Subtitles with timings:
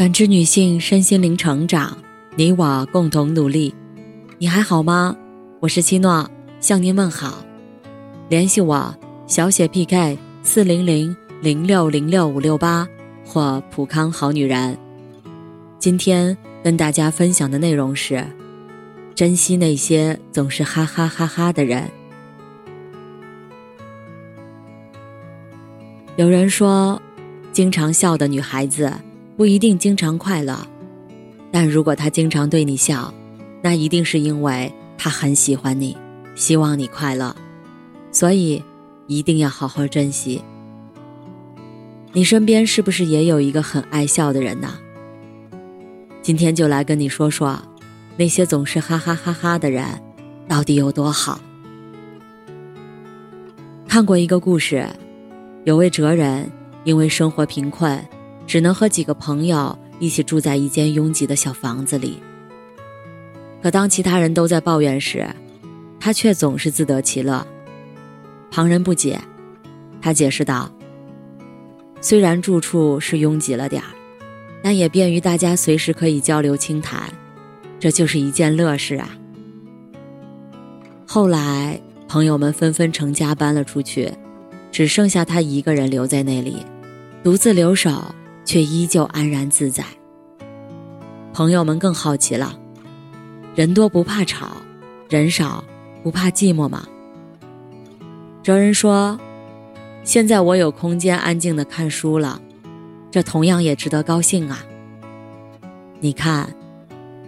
[0.00, 1.94] 感知女性身心灵成长，
[2.34, 3.74] 你我共同努力。
[4.38, 5.14] 你还好吗？
[5.60, 6.26] 我是七诺，
[6.58, 7.44] 向您问好。
[8.30, 12.88] 联系我小写 PK 四零零零六零六五六八
[13.26, 14.74] 或普康好女人。
[15.78, 18.24] 今天跟大家分享的内容是：
[19.14, 21.86] 珍惜那些总是哈哈哈哈的人。
[26.16, 27.02] 有人说，
[27.52, 28.90] 经常笑的女孩子。
[29.40, 30.54] 不一定经常快乐，
[31.50, 33.10] 但如果他经常对你笑，
[33.62, 35.96] 那一定是因为他很喜欢你，
[36.34, 37.34] 希望你快乐，
[38.12, 38.62] 所以
[39.06, 40.42] 一定要好好珍惜。
[42.12, 44.74] 你身边是不是也有一个很爱笑的人呢？
[46.20, 47.58] 今天就来跟你说说，
[48.18, 49.86] 那些总是哈哈哈哈的人，
[50.46, 51.40] 到底有多好？
[53.88, 54.86] 看过一个故事，
[55.64, 56.46] 有位哲人
[56.84, 57.98] 因为生活贫困。
[58.50, 62.20] 只能和几个朋友一起住在一间拥挤的小房子里。
[63.62, 65.24] 可当其他人都在抱怨时，
[66.00, 67.46] 他却总是自得其乐。
[68.50, 69.20] 旁人不解，
[70.02, 70.68] 他解释道
[72.02, 73.88] ：“虽然住处是拥挤了点儿，
[74.64, 77.08] 但也便于大家随时可以交流倾谈，
[77.78, 79.10] 这就是一件乐事啊。”
[81.06, 84.12] 后来，朋友们纷纷成家搬了出去，
[84.72, 86.56] 只剩下他一个人留在那里，
[87.22, 88.12] 独自留守。
[88.50, 89.84] 却依旧安然自在。
[91.32, 92.58] 朋友们更好奇了：
[93.54, 94.56] 人多不怕吵，
[95.08, 95.62] 人少
[96.02, 96.84] 不怕寂寞吗？
[98.42, 99.16] 哲人说
[100.02, 102.42] ：“现在我有空间安静的看书了，
[103.08, 104.64] 这同样也值得高兴啊。”
[106.02, 106.52] 你看，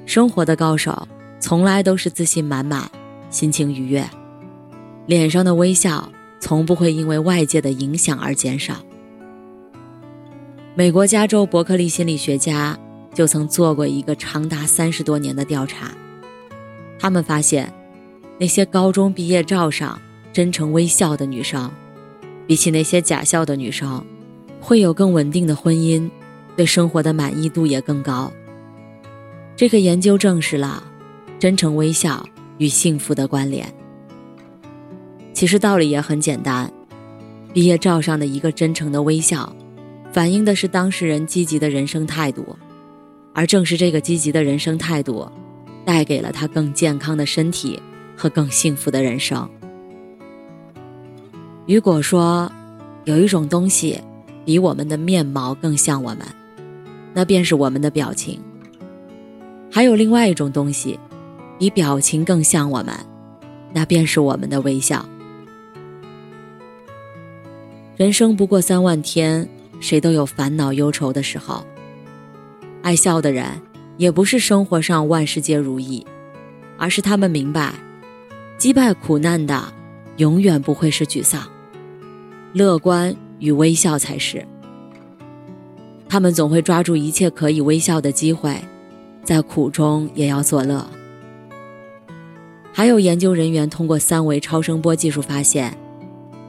[0.04, 1.06] 生活的高手
[1.38, 2.90] 从来都是自信满满，
[3.30, 4.04] 心情愉悦，
[5.06, 8.74] 脸上的微笑从不会因为外界的影响而减少。
[10.74, 12.78] 美国加州伯克利心理学家
[13.12, 15.90] 就曾做过一个长达三十多年的调查，
[16.98, 17.70] 他们发现，
[18.38, 20.00] 那些高中毕业照上
[20.32, 21.70] 真诚微笑的女生，
[22.46, 24.02] 比起那些假笑的女生，
[24.62, 26.08] 会有更稳定的婚姻，
[26.56, 28.32] 对生活的满意度也更高。
[29.54, 30.82] 这个研究证实了
[31.38, 33.70] 真诚微笑与幸福的关联。
[35.34, 36.72] 其实道理也很简单，
[37.52, 39.54] 毕业照上的一个真诚的微笑。
[40.12, 42.54] 反映的是当事人积极的人生态度，
[43.32, 45.26] 而正是这个积极的人生态度，
[45.86, 47.80] 带给了他更健康的身体
[48.14, 49.48] 和更幸福的人生。
[51.66, 52.52] 如果说
[53.04, 53.98] 有一种东西
[54.44, 56.18] 比我们的面貌更像我们，
[57.14, 58.36] 那便是我们的表情；
[59.70, 61.00] 还有另外一种东西
[61.58, 62.94] 比表情更像我们，
[63.72, 65.08] 那便是我们的微笑。
[67.96, 69.48] 人生不过三万天。
[69.82, 71.66] 谁都有烦恼忧愁的时候，
[72.82, 73.46] 爱笑的人
[73.96, 76.06] 也不是生活上万事皆如意，
[76.78, 77.74] 而是他们明白，
[78.56, 79.60] 击败苦难的
[80.18, 81.42] 永远不会是沮丧，
[82.52, 84.46] 乐观与微笑才是。
[86.08, 88.56] 他们总会抓住一切可以微笑的机会，
[89.24, 90.88] 在苦中也要作乐。
[92.72, 95.76] 还有研究人员通过三维超声波技术发现，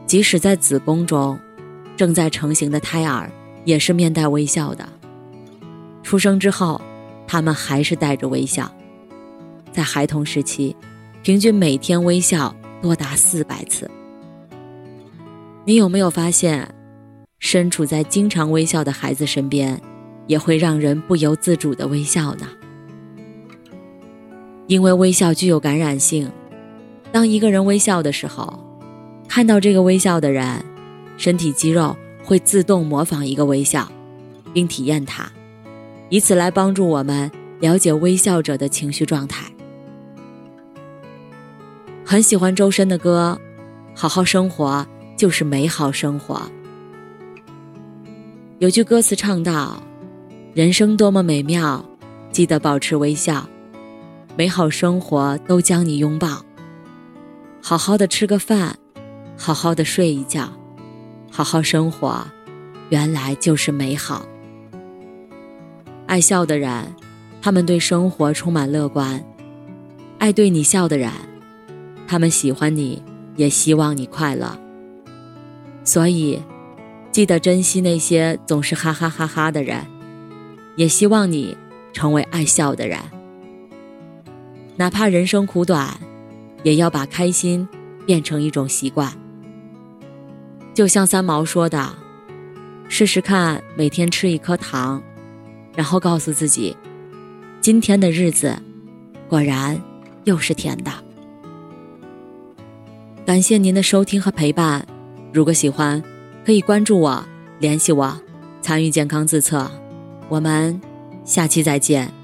[0.05, 1.39] 即使在子宫中。
[1.95, 3.31] 正在成型的胎儿
[3.65, 4.87] 也是面带微笑的。
[6.01, 6.81] 出生之后，
[7.27, 8.71] 他们还是带着微笑。
[9.71, 10.75] 在孩童时期，
[11.21, 13.89] 平均每天微笑多达四百次。
[15.65, 16.67] 你有没有发现，
[17.39, 19.81] 身处在经常微笑的孩子身边，
[20.27, 22.47] 也会让人不由自主的微笑呢？
[24.67, 26.29] 因为微笑具有感染性，
[27.11, 28.59] 当一个人微笑的时候，
[29.27, 30.63] 看到这个微笑的人。
[31.17, 33.89] 身体肌肉会自动模仿一个微笑，
[34.53, 35.31] 并体验它，
[36.09, 37.29] 以此来帮助我们
[37.59, 39.45] 了解微笑者的情绪状态。
[42.05, 43.39] 很喜欢周深的歌，
[43.99, 44.85] 《好好生活
[45.15, 46.35] 就是美好生活》。
[48.59, 49.81] 有句歌词唱道
[50.53, 51.83] ：“人生多么美妙，
[52.31, 53.47] 记得保持微笑，
[54.35, 56.43] 美好生活都将你拥抱。
[57.61, 58.77] 好好的吃个饭，
[59.37, 60.51] 好好的睡一觉。”
[61.35, 62.23] 好好生活，
[62.89, 64.23] 原来就是美好。
[66.05, 66.93] 爱笑的人，
[67.41, 69.19] 他们对生活充满乐观；
[70.19, 71.09] 爱对你笑的人，
[72.07, 73.01] 他们喜欢你，
[73.35, 74.55] 也希望你快乐。
[75.83, 76.39] 所以，
[77.11, 79.83] 记得珍惜那些总是哈哈哈哈的人，
[80.75, 81.57] 也希望你
[81.93, 82.99] 成为爱笑的人。
[84.75, 85.99] 哪怕人生苦短，
[86.61, 87.67] 也要把开心
[88.05, 89.11] 变成一种习惯。
[90.73, 91.95] 就像三毛说的
[92.89, 95.01] ：“试试看，每天吃一颗糖，
[95.75, 96.75] 然后告诉自己，
[97.61, 98.57] 今天的日子
[99.29, 99.79] 果然
[100.23, 100.91] 又是甜的。
[103.25, 104.85] 感谢您的收听和陪伴，
[105.31, 106.03] 如果喜欢，
[106.45, 107.23] 可以关注我、
[107.59, 108.19] 联系我、
[108.61, 109.69] 参与健康自测。
[110.27, 110.81] 我们
[111.23, 112.22] 下期再见。